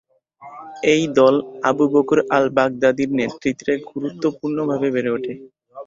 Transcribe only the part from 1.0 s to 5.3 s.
দল Abu Bakr আল-বাগদাদীর নেতৃত্বে গুরুত্বপূর্ণভাবে বেড়ে